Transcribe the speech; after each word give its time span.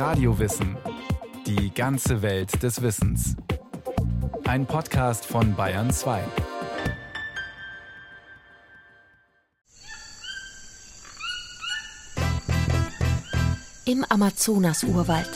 Radiowissen. 0.00 0.78
Die 1.46 1.74
ganze 1.74 2.22
Welt 2.22 2.62
des 2.62 2.80
Wissens. 2.80 3.36
Ein 4.46 4.64
Podcast 4.64 5.26
von 5.26 5.54
Bayern 5.54 5.90
2. 5.90 6.22
Im 13.84 14.06
Amazonas-Urwald. 14.08 15.28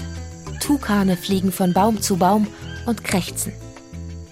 Tukane 0.61 1.19
fliegen 1.19 1.53
von 1.53 1.75
Baum 1.75 2.01
zu 2.01 2.17
Baum 2.17 2.46
und 2.87 3.05
krächzen. 3.05 3.53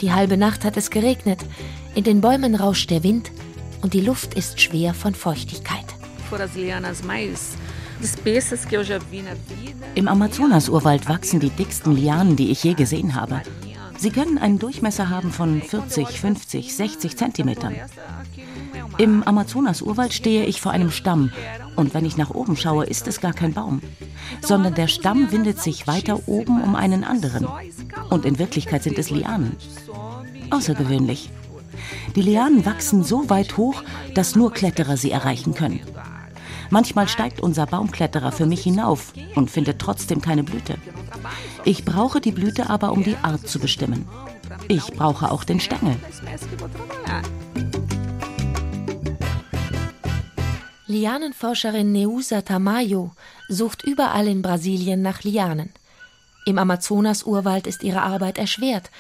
Die 0.01 0.13
halbe 0.13 0.39
Nacht 0.39 0.65
hat 0.65 0.79
es 0.79 0.89
geregnet, 0.89 1.45
in 1.95 2.05
den 2.05 2.23
Bäumen 2.23 2.55
rauscht 2.55 2.89
der 2.89 3.03
Wind 3.03 3.31
und 3.83 3.93
die 3.93 4.01
Luft 4.01 4.33
ist 4.33 4.63
schwer 4.63 4.95
von 4.95 5.15
Feuchtigkeit. 5.15 5.85
Im 9.95 10.09
Amazonas-Urwald 10.09 11.09
wachsen 11.09 11.41
die 11.41 11.51
dicksten 11.51 11.95
Lianen, 11.95 12.37
die 12.37 12.51
ich 12.51 12.65
je 12.65 12.75
gesehen 12.75 13.15
habe. 13.15 13.43
Sie 13.99 14.11
können 14.11 14.39
einen 14.39 14.59
Durchmesser 14.59 15.11
haben 15.11 15.31
von 15.31 15.61
40, 15.61 16.09
50, 16.09 16.75
60 16.75 17.17
Zentimetern. 17.17 17.75
Im 18.99 19.23
Amazonas-Urwald 19.23 20.13
stehe 20.13 20.45
ich 20.47 20.61
vor 20.61 20.73
einem 20.73 20.91
Stamm 20.91 21.31
und 21.77 21.95
wenn 21.95 22.05
ich 22.05 22.17
nach 22.17 22.31
oben 22.31 22.57
schaue, 22.57 22.85
ist 22.87 23.07
es 23.07 23.21
gar 23.21 23.33
kein 23.33 23.53
Baum, 23.53 23.81
sondern 24.41 24.75
der 24.75 24.89
Stamm 24.89 25.31
windet 25.31 25.61
sich 25.61 25.87
weiter 25.87 26.27
oben 26.27 26.63
um 26.63 26.75
einen 26.75 27.05
anderen. 27.05 27.47
Und 28.11 28.25
in 28.25 28.39
Wirklichkeit 28.39 28.83
sind 28.83 28.99
es 28.99 29.11
Lianen. 29.11 29.57
Außergewöhnlich. 30.51 31.31
Die 32.17 32.23
Lianen 32.23 32.67
wachsen 32.67 33.05
so 33.05 33.29
weit 33.31 33.57
hoch, 33.57 33.83
dass 34.15 34.37
nur 34.37 34.53
Kletterer 34.53 34.97
sie 34.97 35.11
erreichen 35.11 35.55
können. 35.55 35.81
Manchmal 36.73 37.07
steigt 37.07 37.39
unser 37.39 37.67
Baumkletterer 37.67 38.33
für 38.33 38.47
mich 38.47 38.63
hinauf 38.63 39.13
und 39.35 39.51
findet 39.51 39.79
trotzdem 39.79 40.23
keine 40.23 40.43
Blüte. 40.43 40.79
Ich 41.65 41.85
brauche 41.85 42.19
die 42.19 42.33
Blüte 42.33 42.71
aber, 42.71 42.93
um 42.93 43.05
die 43.05 43.17
Art 43.17 43.47
zu 43.47 43.59
bestimmen. 43.59 44.09
Ich 44.69 44.87
brauche 44.87 45.31
auch 45.31 45.45
den 45.45 45.61
Stängel. 45.61 45.97
Lianenforscherin 50.87 51.93
Neusa 51.93 52.41
Tamayo 52.41 53.11
sucht 53.51 53.85
überall 53.85 54.27
in 54.27 54.41
Brasilien 54.41 55.03
nach 55.03 55.25
Lianen. 55.25 55.75
Im 56.47 56.57
Amazonas-Urwald 56.57 57.67
ist 57.67 57.83
ihre 57.83 58.01
Arbeit 58.01 58.39
erschwert, 58.39 58.91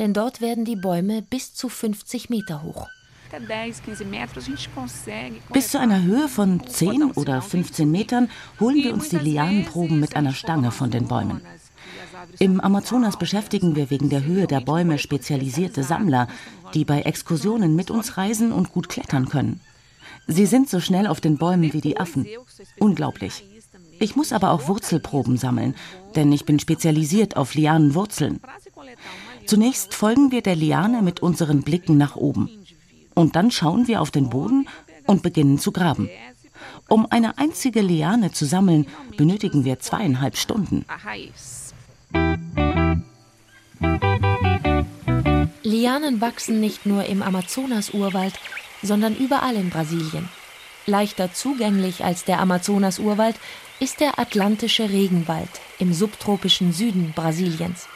denn 0.00 0.12
dort 0.12 0.40
werden 0.40 0.64
die 0.64 0.74
Bäume 0.74 1.22
bis 1.22 1.54
zu 1.54 1.68
50 1.68 2.30
Meter 2.30 2.64
hoch. 2.64 2.88
Bis 5.52 5.70
zu 5.70 5.80
einer 5.80 6.02
Höhe 6.02 6.28
von 6.28 6.66
10 6.66 7.12
oder 7.12 7.40
15 7.40 7.90
Metern 7.90 8.28
holen 8.60 8.76
wir 8.76 8.92
uns 8.92 9.08
die 9.08 9.18
Lianenproben 9.18 10.00
mit 10.00 10.16
einer 10.16 10.32
Stange 10.32 10.70
von 10.70 10.90
den 10.90 11.08
Bäumen. 11.08 11.40
Im 12.38 12.60
Amazonas 12.60 13.18
beschäftigen 13.18 13.74
wir 13.74 13.90
wegen 13.90 14.10
der 14.10 14.24
Höhe 14.24 14.46
der 14.46 14.60
Bäume 14.60 14.98
spezialisierte 14.98 15.82
Sammler, 15.82 16.28
die 16.74 16.84
bei 16.84 17.02
Exkursionen 17.02 17.74
mit 17.74 17.90
uns 17.90 18.16
reisen 18.16 18.52
und 18.52 18.72
gut 18.72 18.88
klettern 18.88 19.28
können. 19.28 19.60
Sie 20.26 20.46
sind 20.46 20.68
so 20.68 20.80
schnell 20.80 21.06
auf 21.06 21.20
den 21.20 21.36
Bäumen 21.36 21.72
wie 21.72 21.80
die 21.80 21.98
Affen. 21.98 22.26
Unglaublich. 22.78 23.44
Ich 23.98 24.16
muss 24.16 24.32
aber 24.32 24.50
auch 24.50 24.68
Wurzelproben 24.68 25.36
sammeln, 25.36 25.74
denn 26.14 26.32
ich 26.32 26.44
bin 26.44 26.58
spezialisiert 26.58 27.36
auf 27.36 27.54
Lianenwurzeln. 27.54 28.40
Zunächst 29.46 29.94
folgen 29.94 30.30
wir 30.30 30.42
der 30.42 30.56
Liane 30.56 31.02
mit 31.02 31.20
unseren 31.20 31.62
Blicken 31.62 31.98
nach 31.98 32.16
oben. 32.16 32.61
Und 33.14 33.36
dann 33.36 33.50
schauen 33.50 33.88
wir 33.88 34.00
auf 34.00 34.10
den 34.10 34.30
Boden 34.30 34.68
und 35.06 35.22
beginnen 35.22 35.58
zu 35.58 35.72
graben. 35.72 36.08
Um 36.88 37.06
eine 37.10 37.38
einzige 37.38 37.80
Liane 37.80 38.32
zu 38.32 38.44
sammeln, 38.44 38.86
benötigen 39.16 39.64
wir 39.64 39.78
zweieinhalb 39.80 40.36
Stunden. 40.36 40.84
Lianen 45.62 46.20
wachsen 46.20 46.60
nicht 46.60 46.86
nur 46.86 47.04
im 47.06 47.22
Amazonas-Urwald, 47.22 48.34
sondern 48.82 49.16
überall 49.16 49.56
in 49.56 49.70
Brasilien. 49.70 50.28
Leichter 50.86 51.32
zugänglich 51.32 52.04
als 52.04 52.24
der 52.24 52.40
Amazonas-Urwald 52.40 53.36
ist 53.80 54.00
der 54.00 54.18
atlantische 54.18 54.90
Regenwald 54.90 55.48
im 55.78 55.92
subtropischen 55.92 56.72
Süden 56.72 57.12
Brasiliens. 57.14 57.88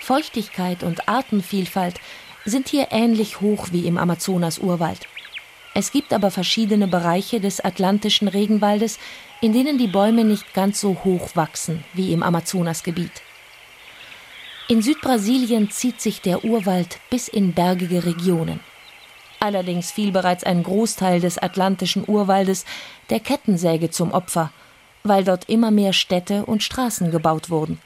Feuchtigkeit 0.00 0.82
und 0.82 1.08
Artenvielfalt 1.08 2.00
sind 2.48 2.68
hier 2.68 2.88
ähnlich 2.90 3.40
hoch 3.40 3.68
wie 3.72 3.86
im 3.86 3.98
Amazonas-Urwald. 3.98 5.06
Es 5.74 5.92
gibt 5.92 6.12
aber 6.12 6.30
verschiedene 6.30 6.88
Bereiche 6.88 7.40
des 7.40 7.60
atlantischen 7.60 8.28
Regenwaldes, 8.28 8.98
in 9.40 9.52
denen 9.52 9.78
die 9.78 9.86
Bäume 9.86 10.24
nicht 10.24 10.54
ganz 10.54 10.80
so 10.80 10.98
hoch 11.04 11.30
wachsen 11.34 11.84
wie 11.94 12.12
im 12.12 12.22
Amazonasgebiet. 12.22 13.22
In 14.68 14.82
Südbrasilien 14.82 15.70
zieht 15.70 16.00
sich 16.00 16.20
der 16.20 16.44
Urwald 16.44 16.98
bis 17.10 17.28
in 17.28 17.54
bergige 17.54 18.04
Regionen. 18.04 18.60
Allerdings 19.40 19.92
fiel 19.92 20.10
bereits 20.10 20.44
ein 20.44 20.62
Großteil 20.62 21.20
des 21.20 21.38
atlantischen 21.38 22.04
Urwaldes 22.06 22.64
der 23.08 23.20
Kettensäge 23.20 23.90
zum 23.90 24.12
Opfer, 24.12 24.50
weil 25.04 25.24
dort 25.24 25.48
immer 25.48 25.70
mehr 25.70 25.92
Städte 25.92 26.44
und 26.44 26.62
Straßen 26.62 27.10
gebaut 27.10 27.50
wurden. 27.50 27.80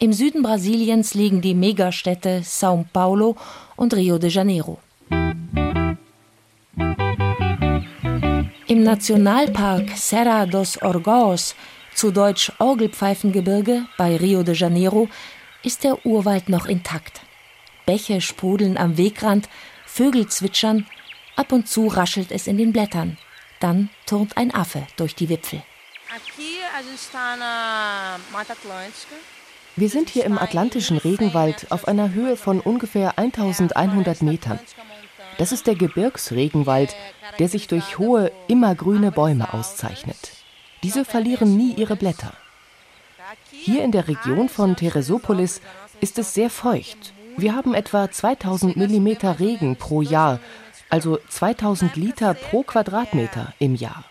Im 0.00 0.12
Süden 0.12 0.42
Brasiliens 0.44 1.14
liegen 1.14 1.40
die 1.40 1.54
Megastädte 1.54 2.42
São 2.44 2.84
Paulo 2.92 3.36
und 3.74 3.92
Rio 3.94 4.18
de 4.18 4.30
Janeiro. 4.30 4.78
Im 8.68 8.84
Nationalpark 8.84 9.96
Serra 9.96 10.46
dos 10.46 10.80
Orgãos, 10.80 11.56
zu 11.96 12.12
Deutsch 12.12 12.52
Orgelpfeifengebirge 12.60 13.86
bei 13.96 14.14
Rio 14.14 14.44
de 14.44 14.54
Janeiro, 14.54 15.08
ist 15.64 15.82
der 15.82 16.06
Urwald 16.06 16.48
noch 16.48 16.66
intakt. 16.66 17.20
Bäche 17.84 18.20
sprudeln 18.20 18.76
am 18.76 18.96
Wegrand, 18.98 19.48
Vögel 19.84 20.28
zwitschern, 20.28 20.86
ab 21.34 21.50
und 21.50 21.66
zu 21.66 21.88
raschelt 21.88 22.30
es 22.30 22.46
in 22.46 22.56
den 22.56 22.72
Blättern. 22.72 23.18
Dann 23.58 23.90
turnt 24.06 24.36
ein 24.36 24.54
Affe 24.54 24.86
durch 24.96 25.16
die 25.16 25.28
Wipfel. 25.28 25.60
Wir 29.78 29.88
sind 29.88 30.10
hier 30.10 30.24
im 30.24 30.38
atlantischen 30.38 30.98
Regenwald 30.98 31.66
auf 31.70 31.88
einer 31.88 32.12
Höhe 32.12 32.36
von 32.36 32.60
ungefähr 32.60 33.18
1100 33.18 34.22
Metern. 34.22 34.58
Das 35.38 35.52
ist 35.52 35.66
der 35.66 35.76
Gebirgsregenwald, 35.76 36.94
der 37.38 37.48
sich 37.48 37.68
durch 37.68 37.98
hohe, 37.98 38.32
immergrüne 38.48 39.12
Bäume 39.12 39.54
auszeichnet. 39.54 40.32
Diese 40.82 41.04
verlieren 41.04 41.56
nie 41.56 41.72
ihre 41.74 41.96
Blätter. 41.96 42.32
Hier 43.50 43.84
in 43.84 43.92
der 43.92 44.08
Region 44.08 44.48
von 44.48 44.76
Teresopolis 44.76 45.60
ist 46.00 46.18
es 46.18 46.34
sehr 46.34 46.50
feucht 46.50 47.12
wir 47.38 47.54
haben 47.54 47.72
etwa 47.72 48.10
2000 48.10 48.76
Millimeter 48.76 49.38
Regen 49.38 49.76
pro 49.76 50.02
Jahr, 50.02 50.40
also 50.90 51.20
2000 51.28 51.94
Liter 51.94 52.34
pro 52.34 52.64
Quadratmeter 52.64 53.54
im 53.60 53.76
Jahr. 53.76 54.04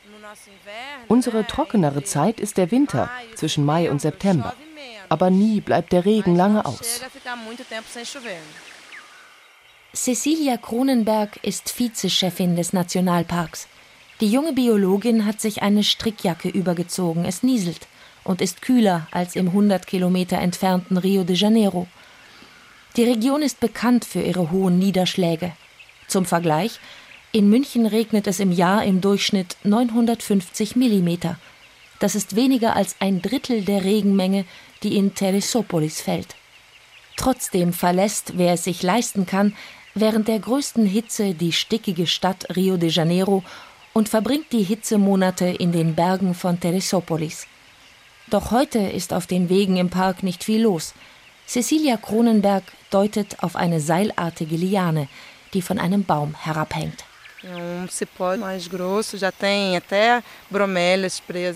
Unsere 1.09 1.45
trockenere 1.45 2.03
Zeit 2.03 2.39
ist 2.39 2.57
der 2.57 2.71
Winter 2.71 3.09
zwischen 3.35 3.65
Mai 3.65 3.91
und 3.91 3.99
September. 3.99 4.53
Aber 5.09 5.29
nie 5.29 5.61
bleibt 5.61 5.91
der 5.93 6.05
Regen 6.05 6.35
lange 6.35 6.65
aus. 6.65 7.01
Cecilia 9.93 10.57
Kronenberg 10.57 11.37
ist 11.43 11.69
Vizechefin 11.69 12.55
des 12.55 12.73
Nationalparks. 12.73 13.67
Die 14.19 14.31
junge 14.31 14.53
Biologin 14.53 15.25
hat 15.25 15.41
sich 15.41 15.61
eine 15.61 15.83
Strickjacke 15.83 16.49
übergezogen. 16.49 17.25
Es 17.25 17.43
nieselt 17.43 17.87
und 18.23 18.41
ist 18.41 18.61
kühler 18.61 19.07
als 19.11 19.35
im 19.35 19.47
100 19.47 19.87
Kilometer 19.87 20.39
entfernten 20.39 20.97
Rio 20.97 21.23
de 21.23 21.35
Janeiro. 21.35 21.87
Die 22.95 23.03
Region 23.03 23.41
ist 23.41 23.59
bekannt 23.59 24.05
für 24.05 24.21
ihre 24.21 24.51
hohen 24.51 24.79
Niederschläge. 24.79 25.53
Zum 26.07 26.25
Vergleich, 26.25 26.79
in 27.31 27.49
München 27.49 27.85
regnet 27.85 28.27
es 28.27 28.39
im 28.39 28.51
Jahr 28.51 28.83
im 28.83 29.01
Durchschnitt 29.01 29.57
950 29.63 30.75
Millimeter. 30.75 31.37
Das 31.99 32.15
ist 32.15 32.35
weniger 32.35 32.75
als 32.75 32.95
ein 32.99 33.21
Drittel 33.21 33.63
der 33.63 33.83
Regenmenge, 33.83 34.45
die 34.83 34.97
in 34.97 35.15
Teresopolis 35.15 36.01
fällt. 36.01 36.35
Trotzdem 37.15 37.73
verlässt, 37.73 38.33
wer 38.35 38.53
es 38.53 38.63
sich 38.63 38.83
leisten 38.83 39.25
kann, 39.25 39.55
während 39.95 40.27
der 40.27 40.39
größten 40.39 40.85
Hitze 40.85 41.33
die 41.33 41.51
stickige 41.51 42.05
Stadt 42.05 42.55
Rio 42.55 42.77
de 42.77 42.89
Janeiro 42.89 43.43
und 43.93 44.09
verbringt 44.09 44.51
die 44.51 44.63
Hitzemonate 44.63 45.45
in 45.45 45.71
den 45.71 45.95
Bergen 45.95 46.35
von 46.35 46.59
Teresopolis. 46.59 47.47
Doch 48.29 48.51
heute 48.51 48.79
ist 48.79 49.13
auf 49.13 49.25
den 49.25 49.49
Wegen 49.49 49.77
im 49.77 49.89
Park 49.89 50.21
nicht 50.21 50.43
viel 50.43 50.61
los. 50.61 50.93
Cecilia 51.47 51.97
Kronenberg 51.97 52.63
deutet 52.91 53.41
auf 53.41 53.55
eine 53.55 53.79
seilartige 53.79 54.55
Liane, 54.55 55.07
die 55.53 55.63
von 55.63 55.79
einem 55.79 56.03
Baum 56.03 56.35
herabhängt. 56.35 57.06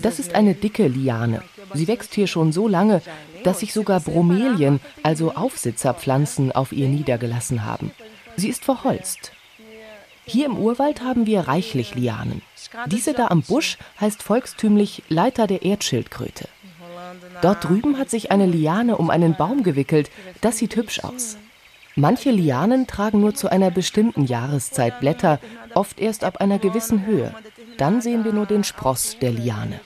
Das 0.02 0.18
ist 0.18 0.34
eine 0.34 0.54
dicke 0.54 0.86
Liane. 0.86 1.42
Sie 1.74 1.88
wächst 1.88 2.14
hier 2.14 2.26
schon 2.26 2.52
so 2.52 2.68
lange, 2.68 3.02
dass 3.44 3.60
sich 3.60 3.72
sogar 3.72 4.00
Bromelien, 4.00 4.80
also 5.02 5.32
Aufsitzerpflanzen, 5.34 6.52
auf 6.52 6.72
ihr 6.72 6.88
niedergelassen 6.88 7.64
haben. 7.64 7.90
Sie 8.36 8.48
ist 8.48 8.64
verholzt. 8.64 9.32
Hier 10.24 10.46
im 10.46 10.56
Urwald 10.56 11.02
haben 11.02 11.26
wir 11.26 11.40
reichlich 11.48 11.94
Lianen. 11.94 12.42
Diese 12.86 13.12
da 13.12 13.26
am 13.28 13.42
Busch 13.42 13.76
heißt 14.00 14.22
volkstümlich 14.22 15.02
Leiter 15.08 15.46
der 15.46 15.62
Erdschildkröte. 15.62 16.48
Dort 17.42 17.64
drüben 17.64 17.98
hat 17.98 18.08
sich 18.08 18.30
eine 18.30 18.46
Liane 18.46 18.96
um 18.96 19.10
einen 19.10 19.34
Baum 19.34 19.62
gewickelt. 19.62 20.10
Das 20.40 20.58
sieht 20.58 20.76
hübsch 20.76 21.00
aus. 21.00 21.36
Manche 21.94 22.30
Lianen 22.30 22.86
tragen 22.86 23.20
nur 23.20 23.34
zu 23.34 23.50
einer 23.50 23.70
bestimmten 23.70 24.24
Jahreszeit 24.24 25.00
Blätter, 25.00 25.40
oft 25.74 26.00
erst 26.00 26.24
ab 26.24 26.38
einer 26.38 26.58
gewissen 26.58 27.06
Höhe. 27.06 27.34
Dann 27.78 28.00
sehen 28.00 28.24
wir 28.24 28.32
nur 28.32 28.46
den 28.46 28.64
Spross 28.64 29.16
der 29.20 29.32
Liane. 29.32 29.80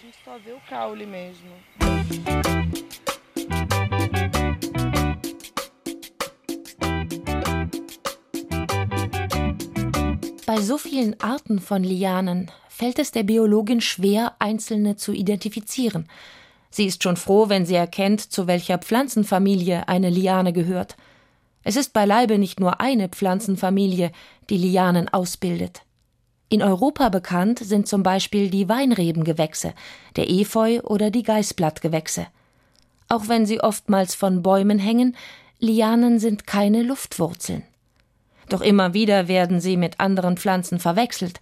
Bei 10.47 10.61
so 10.61 10.79
vielen 10.79 11.21
Arten 11.21 11.59
von 11.59 11.83
Lianen 11.83 12.51
fällt 12.69 12.99
es 12.99 13.11
der 13.11 13.25
Biologin 13.25 13.81
schwer, 13.81 14.35
einzelne 14.39 14.97
zu 14.97 15.13
identifizieren. 15.13 16.09
Sie 16.71 16.87
ist 16.87 17.03
schon 17.03 17.17
froh, 17.17 17.49
wenn 17.49 17.67
sie 17.67 17.75
erkennt, 17.75 18.21
zu 18.21 18.47
welcher 18.47 18.79
Pflanzenfamilie 18.79 19.89
eine 19.89 20.11
Liane 20.11 20.53
gehört. 20.53 20.97
Es 21.69 21.75
ist 21.75 21.93
beileibe 21.93 22.39
nicht 22.39 22.61
nur 22.61 22.81
eine 22.81 23.09
Pflanzenfamilie, 23.09 24.13
die 24.51 24.57
Lianen 24.57 25.09
ausbildet. 25.09 25.83
In 26.49 26.63
Europa 26.63 27.09
bekannt 27.09 27.59
sind 27.59 27.89
zum 27.89 28.05
Beispiel 28.05 28.51
die 28.51 28.69
Weinrebengewächse, 28.69 29.75
der 30.15 30.31
Efeu 30.31 30.81
oder 30.83 31.11
die 31.11 31.25
Geißblattgewächse. 31.25 32.29
Auch 33.09 33.27
wenn 33.27 33.47
sie 33.47 33.61
oftmals 33.61 34.15
von 34.15 34.45
Bäumen 34.45 34.79
hängen, 34.79 35.17
Lianen 35.59 36.21
sind 36.21 36.47
keine 36.47 36.85
Luftwurzeln. 36.85 37.65
Doch 38.49 38.61
immer 38.61 38.95
wieder 38.95 39.27
werden 39.27 39.59
sie 39.59 39.77
mit 39.77 39.99
anderen 39.99 40.37
Pflanzen 40.37 40.79
verwechselt. 40.79 41.41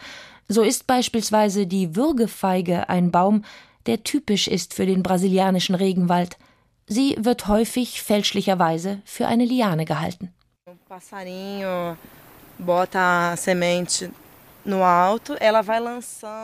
So 0.49 0.63
ist 0.63 0.87
beispielsweise 0.87 1.67
die 1.67 1.97
Würgefeige 1.97 2.89
ein 2.89 3.11
Baum, 3.11 3.45
der 3.85 4.05
typisch 4.05 4.49
ist 4.49 4.73
für 4.73 4.87
den 4.87 5.03
brasilianischen 5.03 5.75
Regenwald. 5.75 6.39
Sie 6.87 7.17
wird 7.19 7.49
häufig 7.49 8.03
fälschlicherweise 8.03 9.01
für 9.05 9.27
eine 9.27 9.45
Liane 9.45 9.85
gehalten. 9.85 10.35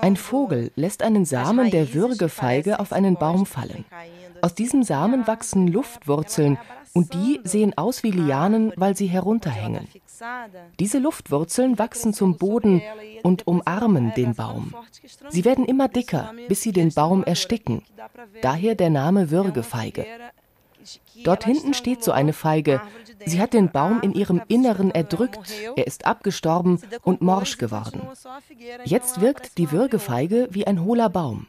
Ein 0.02 0.16
Vogel 0.16 0.72
lässt 0.76 1.02
einen 1.02 1.24
Samen 1.24 1.70
der 1.70 1.94
Würgefeige 1.94 2.80
auf 2.80 2.92
einen 2.92 3.16
Baum 3.16 3.46
fallen. 3.46 3.84
Aus 4.42 4.54
diesem 4.54 4.82
Samen 4.82 5.26
wachsen 5.26 5.68
Luftwurzeln 5.68 6.58
und 6.92 7.14
die 7.14 7.40
sehen 7.44 7.76
aus 7.76 8.02
wie 8.02 8.10
Lianen, 8.10 8.72
weil 8.76 8.96
sie 8.96 9.06
herunterhängen. 9.06 9.86
Diese 10.78 10.98
Luftwurzeln 10.98 11.78
wachsen 11.78 12.12
zum 12.12 12.36
Boden 12.36 12.82
und 13.22 13.46
umarmen 13.46 14.12
den 14.14 14.34
Baum. 14.34 14.74
Sie 15.28 15.44
werden 15.44 15.64
immer 15.64 15.88
dicker, 15.88 16.32
bis 16.48 16.62
sie 16.62 16.72
den 16.72 16.92
Baum 16.92 17.24
ersticken. 17.24 17.82
Daher 18.42 18.74
der 18.74 18.90
Name 18.90 19.30
Würgefeige. 19.30 20.06
Dort 21.24 21.44
hinten 21.44 21.74
steht 21.74 22.02
so 22.02 22.12
eine 22.12 22.32
Feige. 22.32 22.80
Sie 23.26 23.40
hat 23.40 23.52
den 23.52 23.70
Baum 23.70 24.00
in 24.00 24.12
ihrem 24.12 24.40
Inneren 24.48 24.90
erdrückt, 24.90 25.52
er 25.76 25.86
ist 25.86 26.06
abgestorben 26.06 26.80
und 27.02 27.20
morsch 27.20 27.58
geworden. 27.58 28.00
Jetzt 28.84 29.20
wirkt 29.20 29.58
die 29.58 29.70
Würgefeige 29.70 30.48
wie 30.50 30.66
ein 30.66 30.82
hohler 30.82 31.10
Baum. 31.10 31.46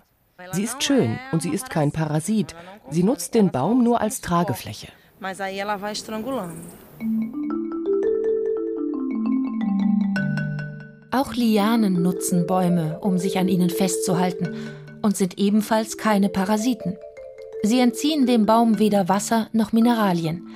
Sie 0.51 0.63
ist 0.63 0.83
schön 0.83 1.19
und 1.31 1.41
sie 1.41 1.51
ist 1.51 1.69
kein 1.69 1.91
Parasit. 1.91 2.55
Sie 2.89 3.03
nutzt 3.03 3.35
den 3.35 3.51
Baum 3.51 3.83
nur 3.83 4.01
als 4.01 4.21
Tragefläche. 4.21 4.87
Auch 11.11 11.35
Lianen 11.35 12.01
nutzen 12.01 12.47
Bäume, 12.47 12.97
um 13.01 13.19
sich 13.19 13.37
an 13.37 13.47
ihnen 13.47 13.69
festzuhalten 13.69 14.71
und 15.03 15.15
sind 15.15 15.37
ebenfalls 15.37 15.97
keine 15.97 16.29
Parasiten. 16.29 16.97
Sie 17.61 17.79
entziehen 17.79 18.25
dem 18.25 18.47
Baum 18.47 18.79
weder 18.79 19.09
Wasser 19.09 19.47
noch 19.53 19.73
Mineralien. 19.73 20.47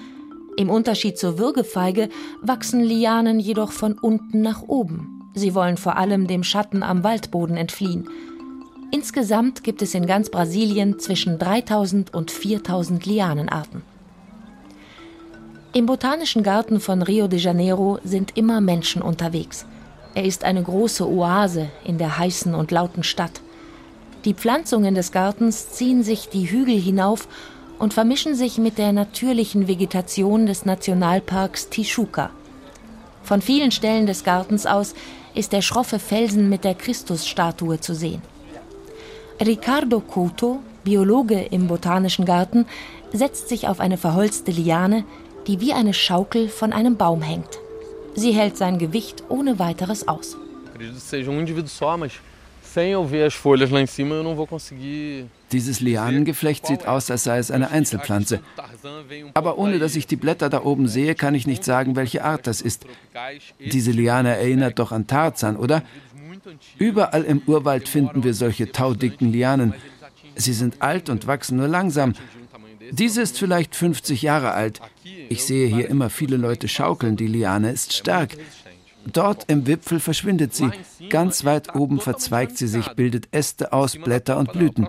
Im 0.58 0.72
Unterschied 0.72 1.20
zur 1.20 1.38
Würgefeige 1.38 2.10
wachsen 2.42 2.82
Lianen 2.82 3.40
jedoch 3.40 3.72
von 3.72 4.00
unten 4.00 4.42
nach 4.42 4.64
oben. 4.64 5.32
Sie 5.36 5.54
wollen 5.54 5.78
vor 5.78 5.96
allem 5.96 6.26
dem 6.26 6.44
Schatten 6.44 6.82
am 6.82 7.04
Waldboden 7.04 7.56
entfliehen. 7.56 8.10
Insgesamt 8.90 9.64
gibt 9.64 9.84
es 9.84 9.94
in 9.94 10.08
ganz 10.08 10.32
Brasilien 10.32 10.98
zwischen 10.98 11.38
3000 11.38 12.16
und 12.16 12.32
4000 12.32 13.06
Lianenarten. 13.06 13.95
Im 15.76 15.88
Botanischen 15.88 16.42
Garten 16.42 16.80
von 16.80 17.02
Rio 17.02 17.28
de 17.28 17.38
Janeiro 17.38 18.00
sind 18.02 18.38
immer 18.38 18.62
Menschen 18.62 19.02
unterwegs. 19.02 19.66
Er 20.14 20.24
ist 20.24 20.46
eine 20.46 20.64
große 20.64 21.06
Oase 21.06 21.70
in 21.84 21.98
der 21.98 22.18
heißen 22.18 22.56
und 22.56 22.72
lauten 22.72 23.04
Stadt. 23.04 23.42
Die 24.24 24.34
Pflanzungen 24.34 24.96
des 24.96 25.12
Gartens 25.12 25.72
ziehen 25.72 26.02
sich 26.02 26.30
die 26.30 26.50
Hügel 26.50 26.80
hinauf 26.80 27.28
und 27.78 27.94
vermischen 27.94 28.36
sich 28.36 28.58
mit 28.58 28.78
der 28.78 28.94
natürlichen 28.94 29.68
Vegetation 29.68 30.46
des 30.46 30.64
Nationalparks 30.64 31.68
Tijuca. 31.68 32.30
Von 33.24 33.42
vielen 33.42 33.72
Stellen 33.72 34.08
des 34.08 34.24
Gartens 34.24 34.66
aus 34.66 34.96
ist 35.34 35.52
der 35.52 35.62
schroffe 35.62 36.00
Felsen 36.00 36.48
mit 36.48 36.64
der 36.64 36.76
Christusstatue 36.76 37.82
zu 37.82 37.94
sehen. 37.94 38.22
Ricardo 39.46 40.00
Couto, 40.00 40.62
Biologe 40.86 41.42
im 41.42 41.68
Botanischen 41.68 42.24
Garten, 42.24 42.66
setzt 43.12 43.50
sich 43.50 43.68
auf 43.68 43.82
eine 43.82 43.98
verholzte 43.98 44.52
Liane, 44.52 45.04
die 45.48 45.62
wie 45.62 45.74
eine 45.74 45.94
Schaukel 45.94 46.50
von 46.50 46.74
einem 46.74 46.98
Baum 46.98 47.22
hängt. 47.22 47.60
Sie 48.16 48.32
hält 48.32 48.58
sein 48.58 48.78
Gewicht 48.78 49.24
ohne 49.30 49.60
weiteres 49.60 50.08
aus. 50.08 50.38
Dieses 55.52 55.80
Lianengeflecht 55.80 56.68
sieht 56.68 56.88
aus, 56.88 57.12
als 57.12 57.24
sei 57.24 57.38
es 57.38 57.52
eine 57.52 57.70
Einzelpflanze. 57.72 58.42
Aber 59.34 59.58
ohne 59.58 59.80
dass 59.80 59.96
ich 59.96 60.08
die 60.08 60.16
Blätter 60.18 60.50
da 60.50 60.64
oben 60.64 60.88
sehe, 60.88 61.16
kann 61.16 61.36
ich 61.36 61.48
nicht 61.48 61.64
sagen, 61.64 61.96
welche 61.96 62.24
Art 62.24 62.48
das 62.48 62.62
ist. 62.62 62.86
Diese 63.60 63.92
Liane 63.92 64.36
erinnert 64.36 64.80
doch 64.80 64.92
an 64.92 65.08
Tarzan, 65.08 65.56
oder? 65.56 65.84
Überall 66.78 67.24
im 67.24 67.42
Urwald 67.46 67.88
finden 67.88 68.24
wir 68.24 68.34
solche 68.34 68.72
taudicken 68.72 69.32
Lianen. 69.32 69.74
Sie 70.36 70.54
sind 70.54 70.82
alt 70.82 71.10
und 71.10 71.28
wachsen 71.28 71.58
nur 71.58 71.68
langsam. 71.68 72.14
Diese 72.92 73.22
ist 73.22 73.38
vielleicht 73.38 73.76
50 73.76 74.22
Jahre 74.22 74.52
alt. 74.52 74.82
Ich 75.30 75.46
sehe 75.46 75.68
hier 75.68 75.90
immer 75.90 76.10
viele 76.10 76.38
Leute 76.38 76.68
schaukeln. 76.68 77.16
Die 77.16 77.28
Liane 77.28 77.72
ist 77.72 77.94
stark. 77.94 78.38
Dort 79.06 79.46
im 79.50 79.68
Wipfel 79.68 80.00
verschwindet 80.00 80.54
sie. 80.56 80.72
Ganz 81.10 81.46
weit 81.46 81.76
oben 81.76 82.00
verzweigt 82.00 82.58
sie 82.58 82.68
sich, 82.68 82.88
bildet 82.90 83.28
Äste 83.32 83.72
aus, 83.72 83.96
Blätter 83.98 84.38
und 84.38 84.52
Blüten. 84.52 84.88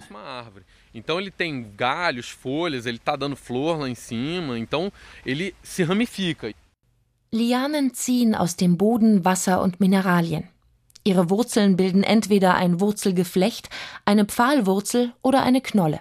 Então 0.94 1.20
ele 1.20 1.30
tem 1.30 1.76
galhos, 1.76 2.30
folhas, 2.30 2.86
ele 2.86 2.96
está 2.96 3.16
dando 3.16 3.36
flor 3.36 3.80
lá 3.80 3.86
em 3.86 3.94
cima, 3.94 4.58
então 4.58 4.90
ele 5.26 5.54
se 5.62 5.82
ramifica. 5.82 6.50
Lianen 7.30 7.92
ziehen 7.92 8.34
aus 8.34 8.56
dem 8.56 8.78
Boden 8.78 9.22
Wasser 9.22 9.60
und 9.60 9.78
Mineralien. 9.78 10.44
Ihre 11.04 11.28
Wurzeln 11.28 11.76
bilden 11.76 12.02
entweder 12.02 12.54
ein 12.54 12.80
Wurzelgeflecht, 12.80 13.68
eine 14.06 14.24
Pfahlwurzel 14.24 15.12
oder 15.22 15.42
eine 15.42 15.60
Knolle. 15.60 16.00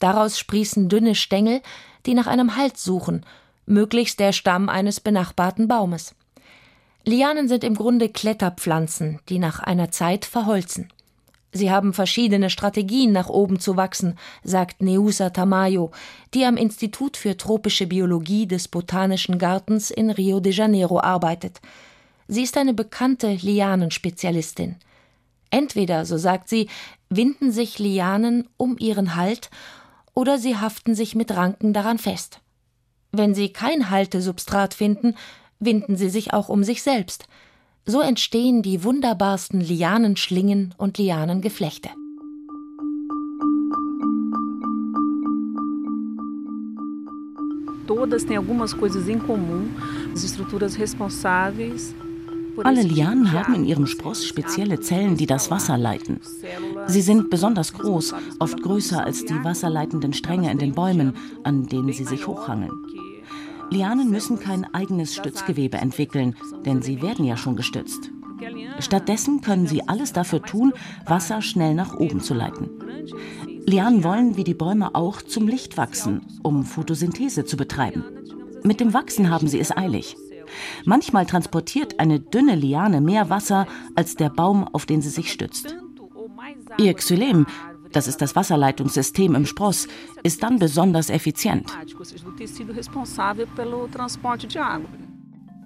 Daraus 0.00 0.38
sprießen 0.38 0.88
dünne 0.88 1.14
Stängel, 1.14 1.60
die 2.06 2.14
nach 2.14 2.26
einem 2.26 2.56
Halt 2.56 2.76
suchen, 2.76 3.24
möglichst 3.66 4.18
der 4.18 4.32
Stamm 4.32 4.68
eines 4.68 4.98
benachbarten 4.98 5.68
Baumes. 5.68 6.14
Lianen 7.04 7.48
sind 7.48 7.64
im 7.64 7.74
Grunde 7.74 8.08
Kletterpflanzen, 8.08 9.20
die 9.28 9.38
nach 9.38 9.60
einer 9.60 9.90
Zeit 9.90 10.24
verholzen. 10.24 10.92
Sie 11.52 11.70
haben 11.70 11.92
verschiedene 11.92 12.48
Strategien, 12.48 13.12
nach 13.12 13.28
oben 13.28 13.58
zu 13.58 13.76
wachsen, 13.76 14.16
sagt 14.44 14.82
Neusa 14.82 15.30
Tamayo, 15.30 15.90
die 16.32 16.44
am 16.44 16.56
Institut 16.56 17.16
für 17.16 17.36
tropische 17.36 17.86
Biologie 17.86 18.46
des 18.46 18.68
Botanischen 18.68 19.38
Gartens 19.38 19.90
in 19.90 20.10
Rio 20.10 20.40
de 20.40 20.52
Janeiro 20.52 21.00
arbeitet. 21.00 21.60
Sie 22.28 22.42
ist 22.42 22.56
eine 22.56 22.74
bekannte 22.74 23.32
Lianenspezialistin. 23.32 24.76
Entweder, 25.50 26.06
so 26.06 26.16
sagt 26.16 26.48
sie, 26.48 26.68
winden 27.08 27.50
sich 27.50 27.80
Lianen 27.80 28.48
um 28.56 28.78
ihren 28.78 29.16
Halt 29.16 29.50
oder 30.14 30.38
sie 30.38 30.56
haften 30.56 30.94
sich 30.94 31.14
mit 31.14 31.34
Ranken 31.34 31.72
daran 31.72 31.98
fest. 31.98 32.40
Wenn 33.12 33.34
sie 33.34 33.52
kein 33.52 33.90
Haltesubstrat 33.90 34.74
finden, 34.74 35.14
winden 35.58 35.96
sie 35.96 36.10
sich 36.10 36.32
auch 36.32 36.48
um 36.48 36.64
sich 36.64 36.82
selbst. 36.82 37.26
So 37.86 38.00
entstehen 38.00 38.62
die 38.62 38.84
wunderbarsten 38.84 39.60
Lianenschlingen 39.60 40.74
und 40.76 40.98
Lianengeflechte. 40.98 41.90
Todas 47.86 48.24
têm 48.24 48.38
algumas 48.38 48.72
coisas 48.72 49.08
em 49.08 49.18
comum. 49.18 49.68
As 50.14 50.22
estruturas 50.22 50.76
responsáveis 50.76 51.92
alle 52.62 52.82
Lianen 52.82 53.32
haben 53.32 53.54
in 53.54 53.64
ihrem 53.64 53.86
Spross 53.86 54.26
spezielle 54.26 54.80
Zellen, 54.80 55.16
die 55.16 55.26
das 55.26 55.50
Wasser 55.50 55.78
leiten. 55.78 56.20
Sie 56.86 57.02
sind 57.02 57.30
besonders 57.30 57.72
groß, 57.72 58.14
oft 58.38 58.62
größer 58.62 59.04
als 59.04 59.24
die 59.24 59.44
wasserleitenden 59.44 60.12
Stränge 60.12 60.50
in 60.50 60.58
den 60.58 60.74
Bäumen, 60.74 61.14
an 61.44 61.66
denen 61.66 61.92
sie 61.92 62.04
sich 62.04 62.26
hochhangeln. 62.26 62.72
Lianen 63.70 64.10
müssen 64.10 64.40
kein 64.40 64.72
eigenes 64.74 65.14
Stützgewebe 65.14 65.78
entwickeln, 65.78 66.34
denn 66.64 66.82
sie 66.82 67.02
werden 67.02 67.24
ja 67.24 67.36
schon 67.36 67.56
gestützt. 67.56 68.10
Stattdessen 68.78 69.42
können 69.42 69.66
sie 69.66 69.86
alles 69.86 70.12
dafür 70.12 70.42
tun, 70.42 70.72
Wasser 71.06 71.42
schnell 71.42 71.74
nach 71.74 71.94
oben 71.94 72.20
zu 72.20 72.34
leiten. 72.34 72.70
Lianen 73.66 74.02
wollen 74.02 74.36
wie 74.36 74.44
die 74.44 74.54
Bäume 74.54 74.94
auch 74.94 75.22
zum 75.22 75.46
Licht 75.46 75.76
wachsen, 75.76 76.22
um 76.42 76.64
Photosynthese 76.64 77.44
zu 77.44 77.56
betreiben. 77.56 78.04
Mit 78.62 78.80
dem 78.80 78.92
Wachsen 78.92 79.30
haben 79.30 79.48
sie 79.48 79.60
es 79.60 79.76
eilig. 79.76 80.16
Manchmal 80.84 81.26
transportiert 81.26 82.00
eine 82.00 82.20
dünne 82.20 82.54
Liane 82.54 83.00
mehr 83.00 83.30
Wasser 83.30 83.66
als 83.94 84.16
der 84.16 84.30
Baum, 84.30 84.68
auf 84.72 84.86
den 84.86 85.02
sie 85.02 85.10
sich 85.10 85.32
stützt. 85.32 85.74
Ihr 86.78 86.94
Xylem, 86.94 87.46
das 87.92 88.06
ist 88.06 88.22
das 88.22 88.36
Wasserleitungssystem 88.36 89.34
im 89.34 89.46
Spross, 89.46 89.88
ist 90.22 90.42
dann 90.42 90.58
besonders 90.58 91.10
effizient. 91.10 91.70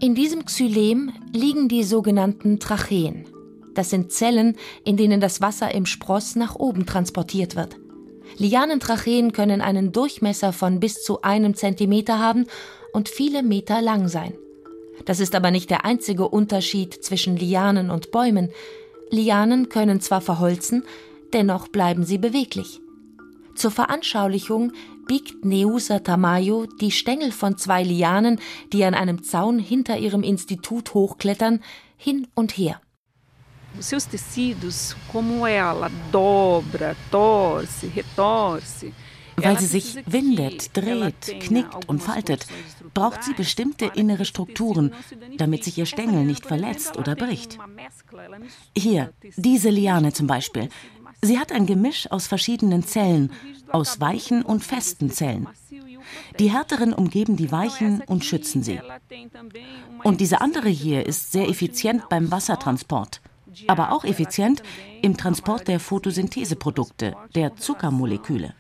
In 0.00 0.14
diesem 0.14 0.44
Xylem 0.44 1.12
liegen 1.32 1.68
die 1.68 1.84
sogenannten 1.84 2.58
Tracheen. 2.58 3.26
Das 3.74 3.90
sind 3.90 4.12
Zellen, 4.12 4.56
in 4.84 4.96
denen 4.96 5.20
das 5.20 5.40
Wasser 5.40 5.74
im 5.74 5.86
Spross 5.86 6.36
nach 6.36 6.54
oben 6.54 6.86
transportiert 6.86 7.56
wird. 7.56 7.76
Lianentracheen 8.36 9.32
können 9.32 9.60
einen 9.60 9.92
Durchmesser 9.92 10.52
von 10.52 10.80
bis 10.80 11.02
zu 11.02 11.22
einem 11.22 11.54
Zentimeter 11.54 12.18
haben 12.18 12.46
und 12.92 13.08
viele 13.08 13.42
Meter 13.42 13.82
lang 13.82 14.08
sein. 14.08 14.34
Das 15.04 15.20
ist 15.20 15.34
aber 15.34 15.50
nicht 15.50 15.70
der 15.70 15.84
einzige 15.84 16.28
Unterschied 16.28 17.04
zwischen 17.04 17.36
Lianen 17.36 17.90
und 17.90 18.10
Bäumen. 18.10 18.50
Lianen 19.10 19.68
können 19.68 20.00
zwar 20.00 20.20
verholzen, 20.20 20.84
dennoch 21.32 21.68
bleiben 21.68 22.04
sie 22.04 22.18
beweglich. 22.18 22.80
Zur 23.54 23.70
Veranschaulichung 23.70 24.72
biegt 25.06 25.44
Neusa 25.44 26.00
Tamayo 26.00 26.66
die 26.80 26.90
Stängel 26.90 27.30
von 27.30 27.56
zwei 27.58 27.82
Lianen, 27.82 28.40
die 28.72 28.84
an 28.84 28.94
einem 28.94 29.22
Zaun 29.22 29.58
hinter 29.58 29.98
ihrem 29.98 30.22
Institut 30.22 30.94
hochklettern, 30.94 31.62
hin 31.96 32.26
und 32.34 32.56
her. 32.56 32.80
seus 33.80 34.06
tecidos, 34.06 34.96
como 35.10 35.46
ela 35.46 35.90
dobra, 36.12 36.94
torce, 37.10 37.90
retorce, 37.94 38.92
weil 39.36 39.58
sie 39.58 39.66
sich 39.66 39.96
windet, 40.06 40.76
dreht, 40.76 41.40
knickt 41.40 41.88
und 41.88 42.02
faltet, 42.02 42.46
braucht 42.92 43.22
sie 43.24 43.34
bestimmte 43.34 43.86
innere 43.94 44.24
Strukturen, 44.24 44.92
damit 45.36 45.64
sich 45.64 45.78
ihr 45.78 45.86
Stängel 45.86 46.24
nicht 46.24 46.46
verletzt 46.46 46.96
oder 46.96 47.14
bricht. 47.14 47.58
Hier, 48.76 49.12
diese 49.36 49.70
Liane 49.70 50.12
zum 50.12 50.26
Beispiel. 50.26 50.68
Sie 51.22 51.38
hat 51.38 51.52
ein 51.52 51.66
Gemisch 51.66 52.10
aus 52.10 52.26
verschiedenen 52.26 52.84
Zellen, 52.84 53.32
aus 53.70 54.00
weichen 54.00 54.42
und 54.42 54.62
festen 54.62 55.10
Zellen. 55.10 55.48
Die 56.38 56.52
härteren 56.52 56.92
umgeben 56.92 57.36
die 57.36 57.50
weichen 57.50 58.02
und 58.02 58.24
schützen 58.24 58.62
sie. 58.62 58.80
Und 60.02 60.20
diese 60.20 60.40
andere 60.40 60.68
hier 60.68 61.06
ist 61.06 61.32
sehr 61.32 61.48
effizient 61.48 62.08
beim 62.08 62.30
Wassertransport, 62.30 63.20
aber 63.68 63.92
auch 63.92 64.04
effizient 64.04 64.62
im 65.02 65.16
Transport 65.16 65.66
der 65.66 65.80
Photosyntheseprodukte, 65.80 67.16
der 67.34 67.56
Zuckermoleküle. 67.56 68.54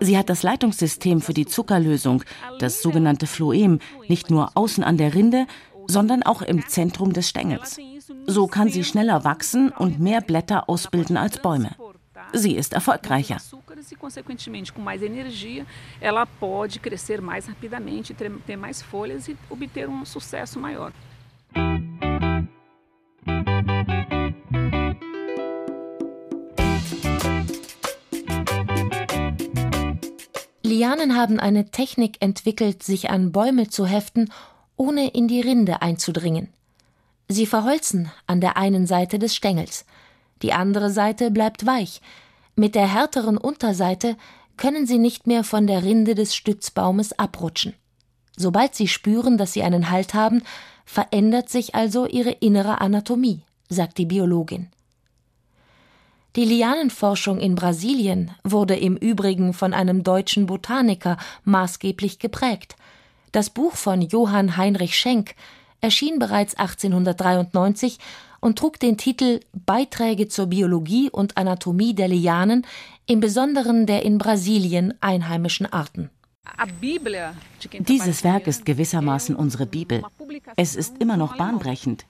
Sie 0.00 0.18
hat 0.18 0.28
das 0.28 0.42
Leitungssystem 0.42 1.20
für 1.20 1.34
die 1.34 1.46
Zuckerlösung, 1.46 2.22
das 2.58 2.82
sogenannte 2.82 3.26
Phloem, 3.26 3.80
nicht 4.08 4.30
nur 4.30 4.50
außen 4.54 4.84
an 4.84 4.96
der 4.96 5.14
Rinde, 5.14 5.46
sondern 5.86 6.22
auch 6.22 6.42
im 6.42 6.66
Zentrum 6.66 7.12
des 7.12 7.28
Stängels. 7.28 7.78
So 8.26 8.46
kann 8.46 8.68
sie 8.68 8.84
schneller 8.84 9.24
wachsen 9.24 9.70
und 9.70 10.00
mehr 10.00 10.20
Blätter 10.20 10.68
ausbilden 10.68 11.16
als 11.16 11.38
Bäume. 11.38 11.70
Sie 12.32 12.54
ist 12.54 12.72
erfolgreicher. 12.72 13.38
Lianen 30.90 31.14
haben 31.14 31.38
eine 31.38 31.70
Technik 31.70 32.16
entwickelt, 32.18 32.82
sich 32.82 33.10
an 33.10 33.30
Bäume 33.30 33.68
zu 33.68 33.86
heften, 33.86 34.32
ohne 34.76 35.10
in 35.10 35.28
die 35.28 35.40
Rinde 35.40 35.82
einzudringen. 35.82 36.48
Sie 37.28 37.46
verholzen 37.46 38.10
an 38.26 38.40
der 38.40 38.56
einen 38.56 38.88
Seite 38.88 39.20
des 39.20 39.36
Stängels, 39.36 39.84
die 40.42 40.52
andere 40.52 40.90
Seite 40.90 41.30
bleibt 41.30 41.64
weich. 41.64 42.00
Mit 42.56 42.74
der 42.74 42.92
härteren 42.92 43.36
Unterseite 43.36 44.16
können 44.56 44.84
sie 44.84 44.98
nicht 44.98 45.28
mehr 45.28 45.44
von 45.44 45.68
der 45.68 45.84
Rinde 45.84 46.16
des 46.16 46.34
Stützbaumes 46.34 47.16
abrutschen. 47.16 47.74
Sobald 48.36 48.74
sie 48.74 48.88
spüren, 48.88 49.38
dass 49.38 49.52
sie 49.52 49.62
einen 49.62 49.90
Halt 49.90 50.14
haben, 50.14 50.42
verändert 50.86 51.50
sich 51.50 51.76
also 51.76 52.04
ihre 52.06 52.32
innere 52.32 52.80
Anatomie, 52.80 53.42
sagt 53.68 53.96
die 53.98 54.06
Biologin. 54.06 54.70
Die 56.36 56.44
Lianenforschung 56.44 57.40
in 57.40 57.56
Brasilien 57.56 58.30
wurde 58.44 58.76
im 58.76 58.96
Übrigen 58.96 59.52
von 59.52 59.74
einem 59.74 60.04
deutschen 60.04 60.46
Botaniker 60.46 61.16
maßgeblich 61.44 62.20
geprägt. 62.20 62.76
Das 63.32 63.50
Buch 63.50 63.74
von 63.74 64.00
Johann 64.00 64.56
Heinrich 64.56 64.96
Schenk 64.96 65.34
erschien 65.80 66.20
bereits 66.20 66.54
1893 66.54 67.98
und 68.38 68.58
trug 68.58 68.78
den 68.78 68.96
Titel 68.96 69.40
Beiträge 69.52 70.28
zur 70.28 70.46
Biologie 70.46 71.10
und 71.10 71.36
Anatomie 71.36 71.94
der 71.94 72.08
Lianen, 72.08 72.64
im 73.06 73.18
Besonderen 73.18 73.86
der 73.86 74.04
in 74.04 74.18
Brasilien 74.18 74.94
einheimischen 75.00 75.66
Arten. 75.66 76.10
Dieses 77.80 78.24
Werk 78.24 78.46
ist 78.46 78.64
gewissermaßen 78.64 79.34
unsere 79.34 79.66
Bibel. 79.66 80.02
Es 80.56 80.76
ist 80.76 80.98
immer 80.98 81.16
noch 81.16 81.36
bahnbrechend. 81.36 82.06